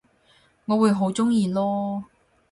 [0.65, 2.03] 我會好鍾意囉